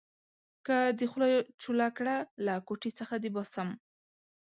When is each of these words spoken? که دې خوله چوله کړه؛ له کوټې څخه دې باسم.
که 0.65 0.77
دې 0.97 1.05
خوله 1.11 1.29
چوله 1.61 1.87
کړه؛ 1.97 2.15
له 2.45 2.53
کوټې 2.67 2.91
څخه 2.99 3.15
دې 3.23 3.29
باسم. 3.35 3.69